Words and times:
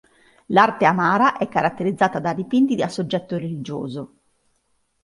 L'arte 0.47 0.85
Amhara 0.85 1.37
è 1.37 1.47
caratterizzata 1.47 2.19
da 2.19 2.33
dipinti 2.33 2.81
a 2.81 2.89
soggetto 2.89 3.37
religioso. 3.37 4.15